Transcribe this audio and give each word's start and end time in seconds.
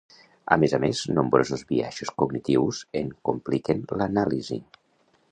A 0.53 0.55
més 0.61 0.73
a 0.75 0.77
més, 0.83 1.01
nombrosos 1.17 1.63
biaixos 1.71 2.11
cognitius 2.21 2.79
en 3.01 3.11
compliquen 3.29 3.83
l'anàlisi. 4.03 4.59